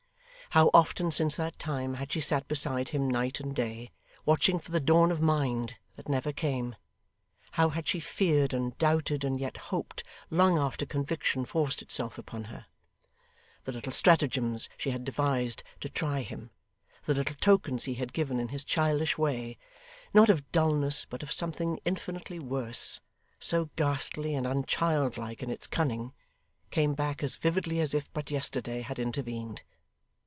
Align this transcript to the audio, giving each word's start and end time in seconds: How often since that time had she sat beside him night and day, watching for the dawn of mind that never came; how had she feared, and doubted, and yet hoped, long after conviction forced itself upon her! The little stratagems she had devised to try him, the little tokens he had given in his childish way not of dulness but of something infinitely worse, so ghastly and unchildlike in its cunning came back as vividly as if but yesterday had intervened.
How 0.53 0.69
often 0.73 1.11
since 1.11 1.37
that 1.37 1.57
time 1.59 1.93
had 1.93 2.11
she 2.11 2.19
sat 2.19 2.45
beside 2.49 2.89
him 2.89 3.09
night 3.09 3.39
and 3.39 3.55
day, 3.55 3.93
watching 4.25 4.59
for 4.59 4.71
the 4.71 4.81
dawn 4.81 5.09
of 5.09 5.21
mind 5.21 5.75
that 5.95 6.09
never 6.09 6.33
came; 6.33 6.75
how 7.51 7.69
had 7.69 7.87
she 7.87 8.01
feared, 8.01 8.53
and 8.53 8.77
doubted, 8.77 9.23
and 9.23 9.39
yet 9.39 9.55
hoped, 9.71 10.03
long 10.29 10.57
after 10.57 10.85
conviction 10.85 11.45
forced 11.45 11.81
itself 11.81 12.17
upon 12.17 12.45
her! 12.51 12.65
The 13.63 13.71
little 13.71 13.93
stratagems 13.93 14.67
she 14.75 14.91
had 14.91 15.05
devised 15.05 15.63
to 15.79 15.87
try 15.87 16.19
him, 16.19 16.51
the 17.05 17.13
little 17.13 17.37
tokens 17.39 17.85
he 17.85 17.93
had 17.93 18.11
given 18.11 18.37
in 18.37 18.49
his 18.49 18.65
childish 18.65 19.17
way 19.17 19.57
not 20.13 20.27
of 20.29 20.51
dulness 20.51 21.05
but 21.09 21.23
of 21.23 21.31
something 21.31 21.79
infinitely 21.85 22.39
worse, 22.39 22.99
so 23.39 23.69
ghastly 23.77 24.35
and 24.35 24.45
unchildlike 24.45 25.41
in 25.41 25.49
its 25.49 25.65
cunning 25.65 26.11
came 26.71 26.93
back 26.93 27.23
as 27.23 27.37
vividly 27.37 27.79
as 27.79 27.93
if 27.93 28.11
but 28.11 28.29
yesterday 28.29 28.81
had 28.81 28.99
intervened. 28.99 29.61